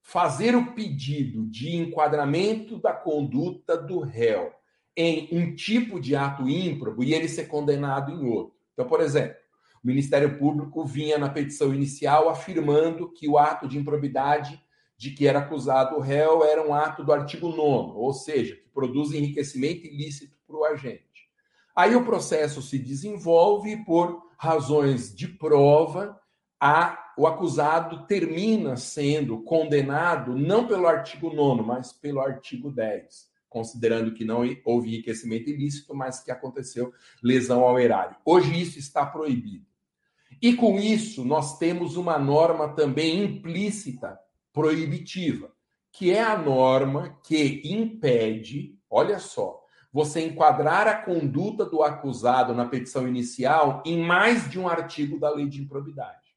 fazer 0.02 0.54
o 0.54 0.74
pedido 0.74 1.46
de 1.46 1.74
enquadramento 1.74 2.78
da 2.78 2.92
conduta 2.92 3.76
do 3.76 4.00
réu 4.00 4.52
em 4.94 5.28
um 5.32 5.54
tipo 5.54 5.98
de 5.98 6.14
ato 6.14 6.48
ímprobo 6.48 7.02
e 7.02 7.14
ele 7.14 7.28
ser 7.28 7.46
condenado 7.46 8.12
em 8.12 8.28
outro. 8.28 8.54
Então, 8.74 8.86
por 8.86 9.00
exemplo, 9.00 9.36
o 9.82 9.86
Ministério 9.86 10.38
Público 10.38 10.84
vinha 10.84 11.16
na 11.18 11.30
petição 11.30 11.74
inicial 11.74 12.28
afirmando 12.28 13.10
que 13.10 13.28
o 13.28 13.38
ato 13.38 13.66
de 13.66 13.78
improbidade 13.78 14.60
de 14.98 15.12
que 15.12 15.28
era 15.28 15.38
acusado 15.38 15.96
o 15.96 16.00
réu 16.00 16.44
era 16.44 16.66
um 16.66 16.74
ato 16.74 17.04
do 17.04 17.12
artigo 17.12 17.50
9, 17.50 17.92
ou 17.94 18.12
seja, 18.12 18.56
que 18.56 18.68
produz 18.74 19.12
enriquecimento 19.12 19.86
ilícito 19.86 20.36
para 20.44 20.56
o 20.56 20.64
agente. 20.64 21.06
Aí 21.74 21.94
o 21.94 22.04
processo 22.04 22.60
se 22.60 22.76
desenvolve 22.76 23.84
por 23.84 24.20
razões 24.36 25.14
de 25.14 25.28
prova 25.28 26.20
a, 26.60 27.12
o 27.16 27.28
acusado 27.28 28.04
termina 28.08 28.76
sendo 28.76 29.40
condenado 29.42 30.36
não 30.36 30.66
pelo 30.66 30.88
artigo 30.88 31.32
9, 31.32 31.62
mas 31.62 31.92
pelo 31.92 32.20
artigo 32.20 32.68
10, 32.68 33.30
considerando 33.48 34.12
que 34.12 34.24
não 34.24 34.42
houve 34.64 34.88
enriquecimento 34.88 35.48
ilícito, 35.48 35.94
mas 35.94 36.20
que 36.20 36.32
aconteceu 36.32 36.92
lesão 37.22 37.62
ao 37.62 37.78
erário. 37.78 38.16
Hoje 38.24 38.60
isso 38.60 38.76
está 38.80 39.06
proibido. 39.06 39.64
E 40.42 40.54
com 40.54 40.80
isso, 40.80 41.24
nós 41.24 41.56
temos 41.58 41.96
uma 41.96 42.18
norma 42.18 42.74
também 42.74 43.22
implícita 43.22 44.18
proibitiva, 44.58 45.52
que 45.92 46.10
é 46.10 46.20
a 46.20 46.36
norma 46.36 47.16
que 47.22 47.62
impede, 47.64 48.76
olha 48.90 49.20
só, 49.20 49.62
você 49.92 50.20
enquadrar 50.20 50.88
a 50.88 50.94
conduta 50.94 51.64
do 51.64 51.80
acusado 51.80 52.52
na 52.52 52.66
petição 52.66 53.06
inicial 53.06 53.82
em 53.86 54.02
mais 54.02 54.50
de 54.50 54.58
um 54.58 54.66
artigo 54.66 55.16
da 55.16 55.30
lei 55.30 55.46
de 55.46 55.62
improbidade 55.62 56.28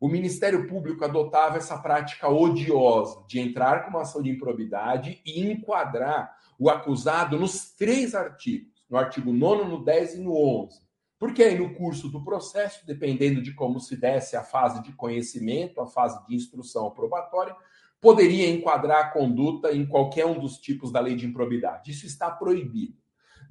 o 0.00 0.08
Ministério 0.08 0.68
Público 0.68 1.04
adotava 1.04 1.56
essa 1.56 1.76
prática 1.78 2.28
odiosa 2.28 3.24
de 3.26 3.40
entrar 3.40 3.84
com 3.84 3.90
uma 3.90 4.02
ação 4.02 4.22
de 4.22 4.30
improbidade 4.30 5.20
e 5.24 5.40
enquadrar 5.40 6.36
o 6.58 6.70
acusado 6.70 7.38
nos 7.38 7.70
três 7.72 8.14
artigos, 8.14 8.72
no 8.88 8.96
artigo 8.96 9.32
9, 9.32 9.64
no 9.64 9.84
10 9.84 10.14
e 10.14 10.20
no 10.20 10.34
11. 10.34 10.80
Porque 11.18 11.42
aí 11.42 11.58
no 11.58 11.74
curso 11.74 12.08
do 12.08 12.24
processo, 12.24 12.86
dependendo 12.86 13.42
de 13.42 13.52
como 13.52 13.80
se 13.80 13.96
desse 13.96 14.36
a 14.36 14.44
fase 14.44 14.82
de 14.82 14.92
conhecimento, 14.92 15.80
a 15.80 15.86
fase 15.86 16.24
de 16.28 16.34
instrução 16.34 16.90
probatória, 16.90 17.56
poderia 18.00 18.48
enquadrar 18.48 19.00
a 19.00 19.08
conduta 19.10 19.72
em 19.72 19.86
qualquer 19.86 20.26
um 20.26 20.38
dos 20.38 20.58
tipos 20.58 20.92
da 20.92 21.00
lei 21.00 21.16
de 21.16 21.26
improbidade. 21.26 21.90
Isso 21.90 22.06
está 22.06 22.30
proibido. 22.30 22.96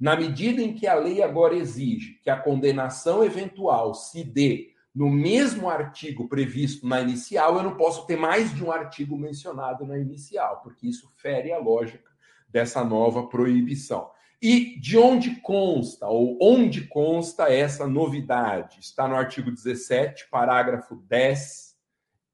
Na 0.00 0.16
medida 0.16 0.62
em 0.62 0.74
que 0.74 0.86
a 0.86 0.94
lei 0.94 1.22
agora 1.22 1.56
exige 1.56 2.20
que 2.22 2.30
a 2.30 2.36
condenação 2.36 3.24
eventual 3.24 3.94
se 3.94 4.22
dê 4.22 4.72
no 4.94 5.10
mesmo 5.10 5.68
artigo 5.68 6.28
previsto 6.28 6.86
na 6.86 7.00
inicial, 7.00 7.56
eu 7.56 7.62
não 7.62 7.76
posso 7.76 8.06
ter 8.06 8.16
mais 8.16 8.54
de 8.54 8.64
um 8.64 8.72
artigo 8.72 9.16
mencionado 9.16 9.84
na 9.84 9.98
inicial, 9.98 10.60
porque 10.62 10.86
isso 10.86 11.10
fere 11.16 11.52
a 11.52 11.58
lógica 11.58 12.10
dessa 12.48 12.82
nova 12.84 13.26
proibição. 13.26 14.10
E 14.40 14.78
de 14.78 14.96
onde 14.96 15.40
consta, 15.40 16.06
ou 16.06 16.38
onde 16.40 16.86
consta 16.86 17.52
essa 17.52 17.86
novidade? 17.86 18.78
Está 18.80 19.08
no 19.08 19.16
artigo 19.16 19.50
17, 19.50 20.28
parágrafo 20.30 20.96
10, 21.08 21.67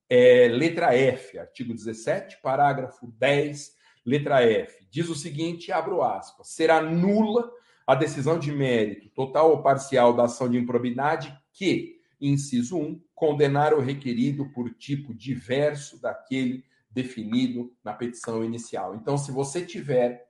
é, 0.09 0.49
letra 0.49 0.95
F. 0.95 1.39
Artigo 1.39 1.73
17, 1.73 2.41
parágrafo 2.43 3.07
10, 3.19 3.73
letra 4.05 4.43
F. 4.43 4.87
Diz 4.91 5.09
o 5.09 5.15
seguinte: 5.15 5.73
abro 5.73 6.03
aspas. 6.03 6.49
Será 6.49 6.81
nula 6.81 7.51
a 7.87 7.95
decisão 7.95 8.39
de 8.39 8.53
mérito, 8.53 9.11
total 9.11 9.51
ou 9.51 9.63
parcial, 9.63 10.15
da 10.15 10.25
ação 10.25 10.49
de 10.49 10.59
improbidade 10.59 11.37
que 11.53 12.01
Inciso 12.21 12.79
1. 12.79 13.03
Condenar 13.15 13.75
o 13.75 13.81
requerido 13.81 14.51
por 14.51 14.73
tipo 14.75 15.15
diverso 15.15 16.01
daquele 16.01 16.65
definido 16.91 17.75
na 17.83 17.93
petição 17.93 18.45
inicial. 18.45 18.95
Então, 18.95 19.19
se 19.19 19.33
você 19.33 19.65
tiver 19.65 20.25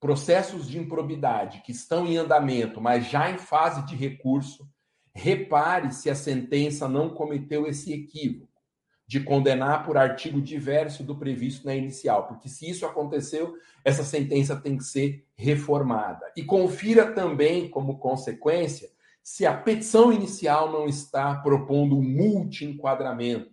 processos 0.00 0.68
de 0.68 0.78
improbidade 0.78 1.62
que 1.62 1.72
estão 1.72 2.06
em 2.06 2.16
andamento, 2.16 2.80
mas 2.80 3.06
já 3.06 3.30
em 3.30 3.38
fase 3.38 3.84
de 3.86 3.94
recurso, 3.94 4.68
repare 5.14 5.92
se 5.92 6.08
a 6.08 6.14
sentença 6.14 6.88
não 6.88 7.10
cometeu 7.10 7.66
esse 7.66 7.92
equívoco 7.92 8.49
de 9.10 9.18
condenar 9.18 9.84
por 9.84 9.96
artigo 9.96 10.40
diverso 10.40 11.02
do 11.02 11.16
previsto 11.16 11.66
na 11.66 11.74
inicial, 11.74 12.28
porque 12.28 12.48
se 12.48 12.70
isso 12.70 12.86
aconteceu, 12.86 13.56
essa 13.84 14.04
sentença 14.04 14.54
tem 14.54 14.76
que 14.76 14.84
ser 14.84 15.26
reformada. 15.34 16.32
E 16.36 16.44
confira 16.44 17.10
também, 17.10 17.68
como 17.68 17.98
consequência, 17.98 18.88
se 19.20 19.44
a 19.44 19.52
petição 19.52 20.12
inicial 20.12 20.70
não 20.70 20.86
está 20.86 21.34
propondo 21.34 21.98
um 21.98 22.02
multi-enquadramento, 22.04 23.50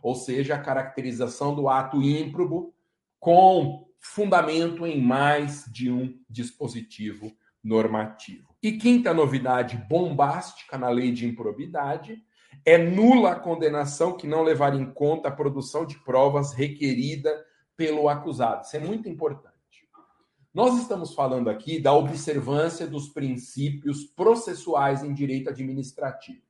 ou 0.00 0.14
seja, 0.14 0.54
a 0.54 0.60
caracterização 0.60 1.56
do 1.56 1.68
ato 1.68 2.00
ímprobo 2.00 2.72
com 3.18 3.88
fundamento 3.98 4.86
em 4.86 5.02
mais 5.02 5.64
de 5.72 5.90
um 5.90 6.16
dispositivo 6.30 7.32
normativo. 7.64 8.54
E 8.62 8.78
quinta 8.78 9.12
novidade 9.12 9.76
bombástica 9.76 10.78
na 10.78 10.88
lei 10.88 11.10
de 11.10 11.26
improbidade 11.26 12.22
é 12.64 12.76
nula 12.76 13.32
a 13.32 13.40
condenação 13.40 14.16
que 14.16 14.26
não 14.26 14.42
levar 14.42 14.74
em 14.74 14.84
conta 14.92 15.28
a 15.28 15.32
produção 15.32 15.86
de 15.86 15.98
provas 15.98 16.52
requerida 16.52 17.44
pelo 17.76 18.08
acusado. 18.08 18.64
Isso 18.64 18.76
é 18.76 18.80
muito 18.80 19.08
importante. 19.08 19.54
Nós 20.52 20.78
estamos 20.78 21.14
falando 21.14 21.48
aqui 21.48 21.80
da 21.80 21.94
observância 21.94 22.86
dos 22.86 23.08
princípios 23.08 24.04
processuais 24.04 25.04
em 25.04 25.14
direito 25.14 25.48
administrativo. 25.48 26.42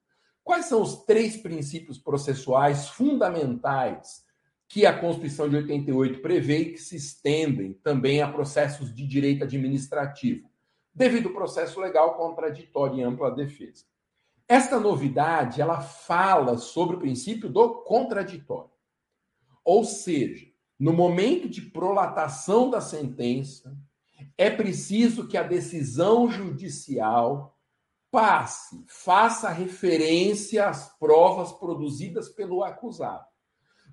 Quais 0.42 0.64
são 0.66 0.80
os 0.80 1.04
três 1.04 1.36
princípios 1.36 1.98
processuais 1.98 2.88
fundamentais 2.88 4.24
que 4.66 4.86
a 4.86 4.98
Constituição 4.98 5.48
de 5.48 5.56
88 5.56 6.22
prevê 6.22 6.58
e 6.58 6.72
que 6.72 6.78
se 6.78 6.96
estendem 6.96 7.74
também 7.74 8.22
a 8.22 8.32
processos 8.32 8.94
de 8.94 9.06
direito 9.06 9.44
administrativo, 9.44 10.48
devido 10.94 11.28
ao 11.28 11.34
processo 11.34 11.78
legal 11.78 12.16
contraditório 12.16 12.98
e 12.98 13.02
ampla 13.02 13.30
defesa? 13.30 13.89
Esta 14.50 14.80
novidade, 14.80 15.60
ela 15.60 15.80
fala 15.80 16.58
sobre 16.58 16.96
o 16.96 16.98
princípio 16.98 17.48
do 17.48 17.84
contraditório. 17.84 18.72
Ou 19.64 19.84
seja, 19.84 20.44
no 20.76 20.92
momento 20.92 21.48
de 21.48 21.60
prolatação 21.60 22.68
da 22.68 22.80
sentença, 22.80 23.72
é 24.36 24.50
preciso 24.50 25.28
que 25.28 25.36
a 25.36 25.44
decisão 25.44 26.28
judicial 26.28 27.56
passe, 28.10 28.84
faça 28.88 29.50
referência 29.50 30.68
às 30.68 30.98
provas 30.98 31.52
produzidas 31.52 32.28
pelo 32.28 32.64
acusado. 32.64 33.24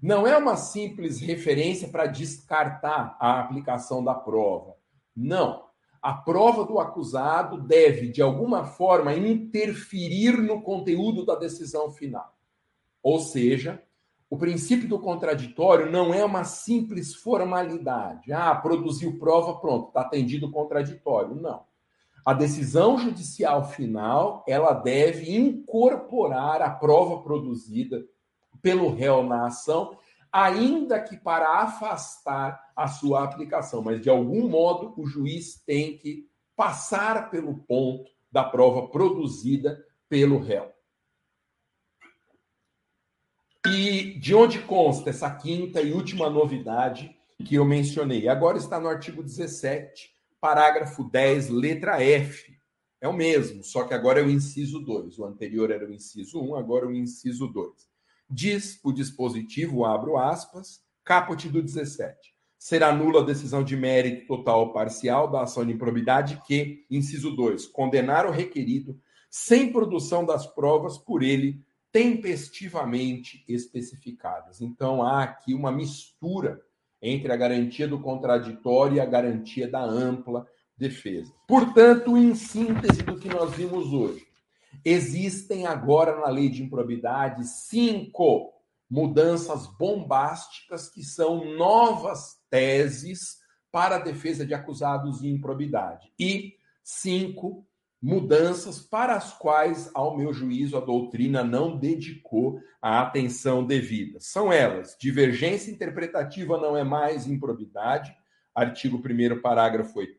Não 0.01 0.25
é 0.25 0.35
uma 0.35 0.57
simples 0.57 1.19
referência 1.19 1.87
para 1.87 2.07
descartar 2.07 3.15
a 3.19 3.41
aplicação 3.41 4.03
da 4.03 4.15
prova. 4.15 4.75
Não 5.15 5.66
a 6.07 6.13
prova 6.13 6.63
do 6.63 6.79
acusado 6.79 7.59
deve, 7.59 8.07
de 8.07 8.21
alguma 8.21 8.63
forma, 8.63 9.13
interferir 9.13 10.37
no 10.37 10.61
conteúdo 10.61 11.25
da 11.25 11.35
decisão 11.35 11.91
final. 11.91 12.33
Ou 13.03 13.19
seja, 13.19 13.83
o 14.29 14.37
princípio 14.37 14.87
do 14.87 14.99
contraditório 14.99 15.91
não 15.91 16.13
é 16.13 16.23
uma 16.23 16.45
simples 16.45 17.13
formalidade. 17.13 18.31
Ah, 18.31 18.55
produziu 18.55 19.19
prova, 19.19 19.59
pronto, 19.59 19.89
está 19.89 19.99
atendido 19.99 20.47
o 20.47 20.51
contraditório. 20.51 21.35
Não. 21.35 21.65
A 22.25 22.31
decisão 22.31 22.97
judicial 22.97 23.67
final, 23.67 24.45
ela 24.47 24.71
deve 24.71 25.35
incorporar 25.35 26.61
a 26.61 26.69
prova 26.69 27.21
produzida 27.21 28.01
pelo 28.61 28.95
réu 28.95 29.23
na 29.23 29.47
ação 29.47 29.97
ainda 30.31 30.99
que 31.01 31.17
para 31.17 31.61
afastar 31.61 32.61
a 32.75 32.87
sua 32.87 33.23
aplicação, 33.23 33.81
mas 33.81 34.01
de 34.01 34.09
algum 34.09 34.47
modo 34.47 34.93
o 34.97 35.05
juiz 35.05 35.61
tem 35.65 35.97
que 35.97 36.27
passar 36.55 37.29
pelo 37.29 37.57
ponto 37.59 38.11
da 38.31 38.43
prova 38.43 38.87
produzida 38.87 39.83
pelo 40.09 40.39
réu. 40.39 40.71
E 43.65 44.17
de 44.19 44.33
onde 44.33 44.59
consta 44.59 45.09
essa 45.09 45.29
quinta 45.29 45.81
e 45.81 45.91
última 45.91 46.29
novidade 46.29 47.15
que 47.45 47.55
eu 47.55 47.65
mencionei? 47.65 48.27
Agora 48.27 48.57
está 48.57 48.79
no 48.79 48.87
artigo 48.87 49.21
17, 49.21 50.13
parágrafo 50.39 51.03
10, 51.03 51.49
letra 51.49 52.01
F. 52.01 52.57
É 53.01 53.07
o 53.07 53.13
mesmo, 53.13 53.63
só 53.63 53.83
que 53.83 53.93
agora 53.93 54.21
é 54.21 54.23
o 54.23 54.29
inciso 54.29 54.79
2. 54.79 55.19
O 55.19 55.25
anterior 55.25 55.69
era 55.69 55.85
o 55.85 55.91
inciso 55.91 56.41
1, 56.41 56.55
agora 56.55 56.85
é 56.85 56.87
o 56.87 56.95
inciso 56.95 57.47
2. 57.47 57.87
Diz 58.29 58.79
o 58.83 58.91
dispositivo, 58.91 59.85
abro 59.85 60.17
aspas, 60.17 60.81
caput 61.03 61.47
do 61.49 61.61
17. 61.61 62.15
Será 62.57 62.93
nula 62.93 63.21
a 63.21 63.25
decisão 63.25 63.63
de 63.63 63.77
mérito 63.77 64.27
total 64.27 64.61
ou 64.61 64.73
parcial 64.73 65.29
da 65.29 65.43
ação 65.43 65.65
de 65.65 65.71
improbidade 65.71 66.41
que, 66.45 66.85
inciso 66.89 67.35
2, 67.35 67.67
condenar 67.67 68.25
o 68.25 68.31
requerido 68.31 68.99
sem 69.29 69.71
produção 69.71 70.25
das 70.25 70.45
provas 70.45 70.97
por 70.97 71.23
ele 71.23 71.63
tempestivamente 71.91 73.43
especificadas. 73.47 74.61
Então 74.61 75.01
há 75.01 75.23
aqui 75.23 75.53
uma 75.53 75.71
mistura 75.71 76.61
entre 77.01 77.31
a 77.31 77.37
garantia 77.37 77.87
do 77.87 77.99
contraditório 77.99 78.97
e 78.97 78.99
a 78.99 79.05
garantia 79.05 79.69
da 79.69 79.83
ampla 79.83 80.45
defesa. 80.75 81.33
Portanto, 81.47 82.17
em 82.17 82.35
síntese 82.35 83.03
do 83.03 83.17
que 83.17 83.29
nós 83.29 83.53
vimos 83.55 83.93
hoje, 83.93 84.26
Existem 84.83 85.65
agora 85.65 86.19
na 86.19 86.29
lei 86.29 86.49
de 86.49 86.63
improbidade 86.63 87.45
cinco 87.47 88.53
mudanças 88.89 89.67
bombásticas 89.77 90.89
que 90.89 91.03
são 91.03 91.43
novas 91.57 92.37
teses 92.49 93.37
para 93.71 93.97
a 93.97 93.99
defesa 93.99 94.45
de 94.45 94.53
acusados 94.53 95.19
de 95.19 95.27
improbidade 95.27 96.11
e 96.17 96.55
cinco 96.83 97.67
mudanças 98.01 98.79
para 98.79 99.15
as 99.15 99.33
quais, 99.33 99.89
ao 99.93 100.15
meu 100.15 100.31
juízo, 100.31 100.77
a 100.77 100.79
doutrina 100.79 101.43
não 101.43 101.77
dedicou 101.77 102.61
a 102.81 103.01
atenção 103.01 103.65
devida. 103.65 104.19
São 104.19 104.53
elas: 104.53 104.95
divergência 104.99 105.71
interpretativa 105.71 106.57
não 106.57 106.77
é 106.77 106.83
mais 106.83 107.27
improbidade, 107.27 108.15
artigo 108.55 108.97
1 108.97 109.41
parágrafo 109.41 109.99
8 109.99 110.15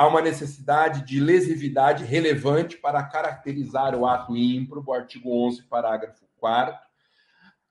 há 0.00 0.06
uma 0.06 0.22
necessidade 0.22 1.04
de 1.04 1.20
lesividade 1.20 2.04
relevante 2.04 2.78
para 2.78 3.02
caracterizar 3.02 3.94
o 3.94 4.06
ato 4.06 4.34
ímprobo, 4.34 4.94
artigo 4.94 5.30
11, 5.46 5.64
parágrafo 5.64 6.24
4 6.38 6.74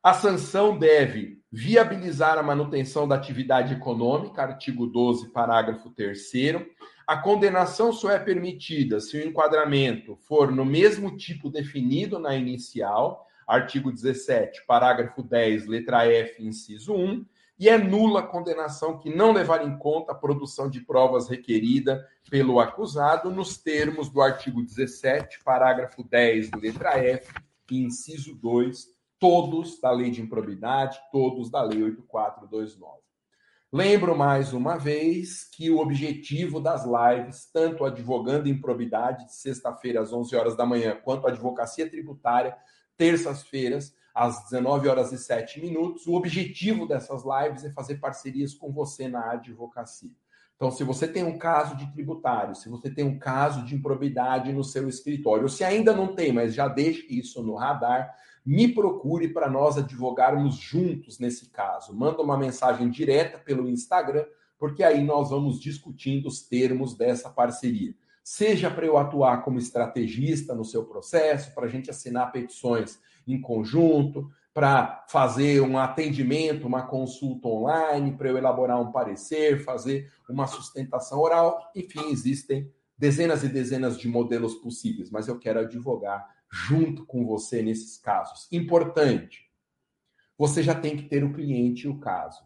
A 0.04 0.14
sanção 0.14 0.78
deve 0.78 1.42
viabilizar 1.52 2.38
a 2.38 2.44
manutenção 2.44 3.08
da 3.08 3.16
atividade 3.16 3.74
econômica, 3.74 4.44
artigo 4.44 4.86
12, 4.86 5.30
parágrafo 5.30 5.90
3 5.90 6.20
A 7.08 7.18
condenação 7.18 7.92
só 7.92 8.12
é 8.12 8.20
permitida 8.20 9.00
se 9.00 9.18
o 9.18 9.28
enquadramento 9.28 10.16
for 10.16 10.52
no 10.52 10.64
mesmo 10.64 11.18
tipo 11.18 11.50
definido 11.50 12.20
na 12.20 12.36
inicial, 12.36 13.26
artigo 13.48 13.92
17, 13.92 14.68
parágrafo 14.68 15.24
10, 15.24 15.66
letra 15.66 16.06
F, 16.06 16.44
inciso 16.44 16.94
1 16.94 17.26
e 17.60 17.68
é 17.68 17.78
nula 17.78 18.22
a 18.22 18.28
condenação 18.28 18.98
que 18.98 19.14
não 19.14 19.34
levar 19.34 19.68
em 19.68 19.78
conta 19.78 20.14
a 20.14 20.16
produção 20.16 20.70
de 20.70 20.80
provas 20.80 21.28
requerida 21.28 22.08
pelo 22.30 22.60
acusado 22.60 23.30
nos 23.30 23.58
termos 23.58 24.10
do 24.10 24.22
artigo 24.22 24.64
17, 24.64 25.44
parágrafo 25.44 26.02
10, 26.02 26.52
letra 26.52 26.98
F, 26.98 27.34
inciso 27.70 28.34
2, 28.36 28.88
todos 29.20 29.82
da 29.82 29.92
Lei 29.92 30.10
de 30.10 30.22
Improbidade, 30.22 30.98
todos 31.12 31.52
da 31.52 31.62
Lei 31.62 31.84
8429. 31.84 33.00
Lembro 33.72 34.18
mais 34.18 34.54
uma 34.54 34.78
vez 34.78 35.44
que 35.44 35.70
o 35.70 35.80
objetivo 35.80 36.60
das 36.60 36.86
lives, 36.86 37.50
tanto 37.54 37.86
advogando 37.86 38.50
improbidade 38.50 39.26
de 39.26 39.36
sexta-feira 39.36 40.02
às 40.02 40.12
11 40.12 40.36
horas 40.36 40.56
da 40.56 40.66
manhã, 40.66 41.00
quanto 41.04 41.28
advocacia 41.28 41.88
tributária, 41.88 42.58
terças-feiras, 42.98 43.94
às 44.20 44.44
19 44.44 44.90
horas 44.90 45.14
e 45.14 45.18
7 45.18 45.62
minutos. 45.62 46.06
O 46.06 46.14
objetivo 46.14 46.86
dessas 46.86 47.24
lives 47.24 47.64
é 47.64 47.72
fazer 47.72 47.96
parcerias 47.96 48.54
com 48.54 48.70
você 48.70 49.08
na 49.08 49.32
advocacia. 49.32 50.12
Então, 50.58 50.70
se 50.70 50.84
você 50.84 51.08
tem 51.08 51.24
um 51.24 51.38
caso 51.38 51.78
de 51.78 51.90
tributário, 51.94 52.54
se 52.54 52.68
você 52.68 52.90
tem 52.90 53.06
um 53.06 53.18
caso 53.18 53.64
de 53.64 53.76
improbidade 53.76 54.52
no 54.52 54.62
seu 54.62 54.90
escritório, 54.90 55.44
ou 55.44 55.50
se 55.50 55.64
ainda 55.64 55.96
não 55.96 56.14
tem, 56.14 56.34
mas 56.34 56.54
já 56.54 56.68
deixe 56.68 57.08
isso 57.10 57.42
no 57.42 57.56
radar, 57.56 58.14
me 58.46 58.68
procure 58.68 59.30
para 59.30 59.50
nós 59.50 59.78
advogarmos 59.78 60.56
juntos 60.56 61.18
nesse 61.18 61.50
caso. 61.50 61.96
Manda 61.96 62.22
uma 62.22 62.38
mensagem 62.38 62.90
direta 62.90 63.38
pelo 63.38 63.70
Instagram, 63.70 64.26
porque 64.58 64.84
aí 64.84 65.02
nós 65.02 65.30
vamos 65.30 65.62
discutindo 65.62 66.28
os 66.28 66.42
termos 66.42 66.94
dessa 66.94 67.30
parceria. 67.30 67.96
Seja 68.22 68.70
para 68.70 68.86
eu 68.86 68.98
atuar 68.98 69.44
como 69.46 69.58
estrategista 69.58 70.54
no 70.54 70.66
seu 70.66 70.84
processo, 70.84 71.56
para 71.56 71.68
a 71.68 71.70
gente 71.70 71.90
assinar 71.90 72.34
petições 72.34 73.00
em 73.28 73.40
conjunto, 73.40 74.30
para 74.54 75.06
fazer 75.08 75.62
um 75.62 75.78
atendimento, 75.78 76.68
uma 76.68 76.86
consulta 76.86 77.48
online, 77.48 78.18
para 78.18 78.30
eu 78.30 78.38
elaborar 78.38 78.82
um 78.82 78.92
parecer, 78.92 79.64
fazer 79.64 80.12
uma 80.30 80.48
sustentação 80.48 81.20
oral. 81.20 81.72
Enfim, 81.76 82.10
existem 82.10 82.72
dezenas 82.98 83.44
e 83.44 83.48
dezenas 83.48 83.98
de 83.98 84.10
modelos 84.10 84.56
possíveis, 84.56 85.10
mas 85.10 85.28
eu 85.28 85.40
quero 85.40 85.60
advogar 85.60 86.28
junto 86.52 87.06
com 87.06 87.26
você 87.26 87.62
nesses 87.62 87.98
casos. 87.98 88.48
Importante, 88.52 89.50
você 90.38 90.64
já 90.64 90.76
tem 90.76 90.98
que 90.98 91.04
ter 91.04 91.24
o 91.24 91.34
cliente 91.34 91.86
e 91.86 91.90
o 91.90 92.00
caso. 92.00 92.44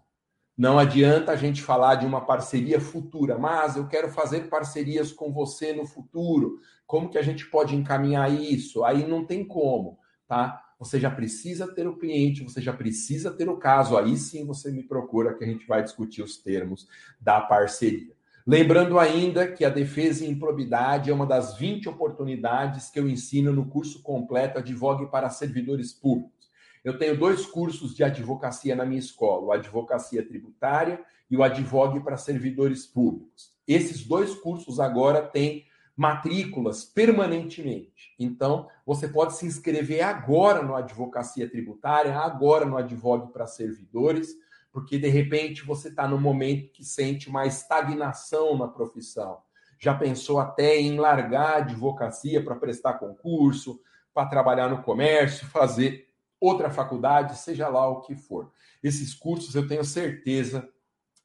Não 0.55 0.77
adianta 0.77 1.31
a 1.31 1.35
gente 1.35 1.63
falar 1.63 1.95
de 1.95 2.05
uma 2.05 2.25
parceria 2.25 2.79
futura, 2.79 3.39
mas 3.39 3.75
eu 3.75 3.87
quero 3.87 4.11
fazer 4.11 4.49
parcerias 4.49 5.11
com 5.11 5.33
você 5.33 5.73
no 5.73 5.85
futuro. 5.85 6.59
Como 6.85 7.09
que 7.09 7.17
a 7.17 7.23
gente 7.23 7.47
pode 7.49 7.75
encaminhar 7.75 8.31
isso? 8.31 8.83
Aí 8.83 9.07
não 9.07 9.25
tem 9.25 9.43
como, 9.43 9.97
tá? 10.33 10.63
você 10.79 10.99
já 10.99 11.09
precisa 11.09 11.67
ter 11.67 11.87
o 11.87 11.95
cliente, 11.95 12.43
você 12.43 12.61
já 12.61 12.73
precisa 12.73 13.31
ter 13.31 13.47
o 13.47 13.57
caso. 13.57 13.97
Aí 13.97 14.17
sim 14.17 14.45
você 14.45 14.71
me 14.71 14.83
procura 14.83 15.33
que 15.33 15.43
a 15.43 15.47
gente 15.47 15.65
vai 15.65 15.81
discutir 15.81 16.21
os 16.21 16.37
termos 16.37 16.87
da 17.21 17.39
parceria. 17.39 18.13
Lembrando 18.45 18.99
ainda 18.99 19.47
que 19.47 19.63
a 19.63 19.69
defesa 19.69 20.25
em 20.25 20.31
improbidade 20.31 21.09
é 21.09 21.13
uma 21.13 21.25
das 21.25 21.57
20 21.57 21.87
oportunidades 21.87 22.89
que 22.89 22.99
eu 22.99 23.07
ensino 23.07 23.53
no 23.53 23.65
curso 23.65 24.01
completo 24.01 24.59
Advogue 24.59 25.09
para 25.09 25.29
Servidores 25.29 25.93
Públicos. 25.93 26.51
Eu 26.83 26.97
tenho 26.97 27.17
dois 27.17 27.45
cursos 27.45 27.95
de 27.95 28.03
advocacia 28.03 28.75
na 28.75 28.85
minha 28.85 28.99
escola, 28.99 29.45
o 29.45 29.51
Advocacia 29.53 30.27
Tributária 30.27 30.99
e 31.31 31.37
o 31.37 31.43
Advogue 31.43 32.01
para 32.01 32.17
Servidores 32.17 32.85
Públicos. 32.85 33.53
Esses 33.65 34.05
dois 34.05 34.35
cursos 34.35 34.81
agora 34.81 35.21
têm 35.21 35.65
matrículas 35.95 36.83
permanentemente. 36.83 38.13
Então, 38.19 38.67
você 38.85 39.07
pode 39.07 39.35
se 39.35 39.45
inscrever 39.45 40.01
agora 40.01 40.63
no 40.63 40.75
Advocacia 40.75 41.49
Tributária, 41.49 42.17
agora 42.17 42.65
no 42.65 42.77
Advogue 42.77 43.31
para 43.31 43.45
Servidores, 43.45 44.35
porque 44.71 44.97
de 44.97 45.07
repente 45.07 45.63
você 45.63 45.89
está 45.89 46.07
no 46.07 46.19
momento 46.19 46.71
que 46.71 46.83
sente 46.83 47.29
uma 47.29 47.45
estagnação 47.45 48.57
na 48.57 48.67
profissão. 48.67 49.37
Já 49.79 49.93
pensou 49.93 50.39
até 50.39 50.77
em 50.77 50.97
largar 50.97 51.53
a 51.53 51.57
advocacia 51.57 52.43
para 52.43 52.55
prestar 52.55 52.95
concurso, 52.95 53.79
para 54.13 54.27
trabalhar 54.27 54.69
no 54.69 54.81
comércio, 54.81 55.47
fazer 55.47 56.07
outra 56.39 56.69
faculdade, 56.69 57.37
seja 57.37 57.67
lá 57.67 57.87
o 57.87 58.01
que 58.01 58.15
for. 58.15 58.51
Esses 58.81 59.13
cursos, 59.13 59.53
eu 59.53 59.67
tenho 59.67 59.83
certeza, 59.83 60.67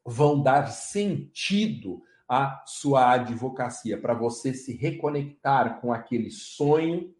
vão 0.05 0.43
dar 0.43 0.69
sentido 0.69 2.03
à 2.29 2.63
sua 2.67 3.13
advocacia, 3.13 3.99
para 3.99 4.13
você 4.13 4.53
se 4.53 4.77
reconectar 4.77 5.81
com 5.81 5.93
aquele 5.93 6.31
sonho 6.31 7.15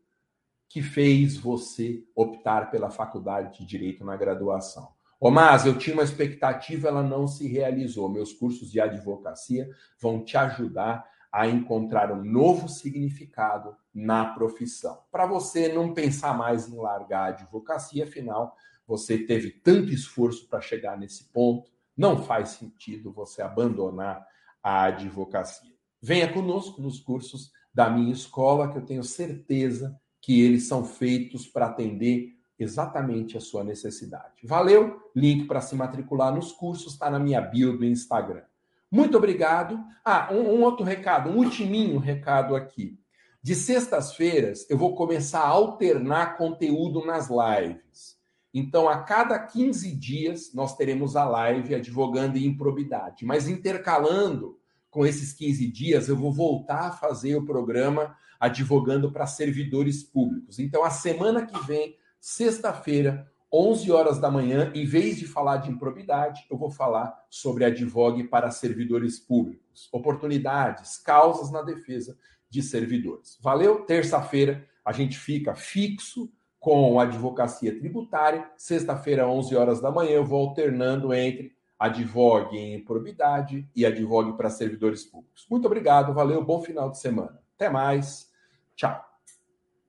que 0.69 0.83
fez 0.83 1.37
você 1.37 2.05
optar 2.15 2.71
pela 2.71 2.91
faculdade 2.91 3.59
de 3.59 3.67
direito 3.67 4.05
na 4.05 4.17
graduação. 4.17 4.93
Mas 5.21 5.67
eu 5.67 5.77
tinha 5.77 5.95
uma 5.97 6.05
expectativa, 6.05 6.89
ela 6.89 7.03
não 7.03 7.27
se 7.27 7.49
realizou. 7.49 8.09
Meus 8.09 8.33
cursos 8.33 8.71
de 8.71 8.81
advocacia 8.81 9.69
vão 9.99 10.23
te 10.23 10.37
ajudar 10.37 11.05
a 11.33 11.47
encontrar 11.47 12.13
um 12.13 12.23
novo 12.23 12.69
significado 12.69 13.77
na 13.93 14.27
profissão. 14.27 15.03
Para 15.11 15.27
você 15.27 15.73
não 15.73 15.93
pensar 15.93 16.37
mais 16.37 16.69
em 16.69 16.77
largar 16.77 17.21
a 17.21 17.29
advocacia, 17.29 18.05
afinal, 18.05 18.55
você 18.87 19.19
teve 19.19 19.51
tanto 19.51 19.93
esforço 19.93 20.49
para 20.49 20.61
chegar 20.61 20.97
nesse 20.97 21.25
ponto, 21.25 21.71
não 21.97 22.23
faz 22.23 22.51
sentido 22.51 23.13
você 23.13 23.43
abandonar 23.43 24.25
a 24.63 24.85
advocacia. 24.85 25.73
Venha 26.01 26.33
conosco 26.33 26.81
nos 26.81 27.01
cursos 27.01 27.51
da 27.73 27.89
minha 27.91 28.13
escola, 28.13 28.71
que 28.71 28.79
eu 28.79 28.85
tenho 28.85 29.05
certeza 29.05 29.99
que 30.21 30.41
eles 30.43 30.67
são 30.67 30.85
feitos 30.85 31.47
para 31.47 31.67
atender 31.67 32.37
exatamente 32.59 33.37
a 33.37 33.41
sua 33.41 33.63
necessidade. 33.63 34.35
Valeu? 34.45 35.01
Link 35.15 35.47
para 35.47 35.61
se 35.61 35.77
matricular 35.77 36.35
nos 36.35 36.53
cursos 36.53 36.95
está 36.95 37.09
na 37.09 37.19
minha 37.19 37.41
bio 37.41 37.79
do 37.79 37.85
Instagram. 37.85 38.43
Muito 38.91 39.17
obrigado. 39.17 39.79
Ah, 40.05 40.29
um, 40.33 40.41
um 40.41 40.63
outro 40.63 40.85
recado, 40.85 41.31
um 41.31 41.37
ultiminho 41.37 41.99
recado 41.99 42.57
aqui. 42.57 42.99
De 43.41 43.55
sextas-feiras, 43.55 44.69
eu 44.69 44.77
vou 44.77 44.97
começar 44.97 45.41
a 45.41 45.49
alternar 45.49 46.37
conteúdo 46.37 47.07
nas 47.07 47.29
lives. 47.29 48.18
Então, 48.53 48.89
a 48.89 49.03
cada 49.03 49.39
15 49.39 49.95
dias, 49.95 50.53
nós 50.55 50.77
teremos 50.77 51.17
a 51.17 51.25
live 51.25 51.75
advogando 51.75 52.39
em 52.39 52.47
improbidade. 52.47 53.25
Mas 53.25 53.49
intercalando 53.49 54.59
com 54.91 55.05
esses 55.05 55.33
15 55.33 55.71
dias, 55.71 56.09
eu 56.09 56.17
vou 56.17 56.33
voltar 56.33 56.89
a 56.89 56.93
fazer 56.93 57.37
o 57.37 57.45
programa 57.45 58.17
advogando 58.41 59.13
para 59.13 59.27
servidores 59.27 60.03
públicos. 60.03 60.59
Então, 60.59 60.83
a 60.83 60.91
semana 60.91 61.45
que 61.45 61.59
vem, 61.67 61.97
sexta-feira, 62.21 63.31
11 63.53 63.91
horas 63.91 64.19
da 64.19 64.31
manhã, 64.31 64.71
em 64.75 64.85
vez 64.85 65.19
de 65.19 65.27
falar 65.27 65.59
de 65.59 65.71
improbidade, 65.71 66.47
eu 66.51 66.57
vou 66.57 66.71
falar 66.71 67.15
sobre 67.31 67.65
advogue 67.65 68.25
para 68.25 68.51
servidores 68.51 69.19
públicos, 69.19 69.89
oportunidades, 69.93 70.99
causas 70.99 71.51
na 71.51 71.63
defesa 71.63 72.17
de 72.49 72.63
servidores. 72.63 73.39
Valeu? 73.41 73.85
Terça-feira 73.85 74.67
a 74.85 74.93
gente 74.93 75.19
fica 75.19 75.55
fixo 75.55 76.31
com 76.59 76.99
a 76.99 77.05
advocacia 77.05 77.77
tributária. 77.79 78.51
Sexta-feira, 78.57 79.29
11 79.29 79.57
horas 79.57 79.81
da 79.81 79.91
manhã, 79.91 80.13
eu 80.13 80.25
vou 80.25 80.49
alternando 80.49 81.15
entre 81.15 81.57
advogue 81.79 82.59
em 82.59 82.75
improbidade 82.75 83.69
e 83.75 83.87
advogue 83.87 84.37
para 84.37 84.51
servidores 84.51 85.05
públicos. 85.05 85.47
Muito 85.49 85.67
obrigado, 85.67 86.13
valeu, 86.13 86.45
bom 86.45 86.61
final 86.61 86.91
de 86.91 86.99
semana. 86.99 87.41
Até 87.55 87.69
mais. 87.69 88.29
Tchau. 88.75 89.08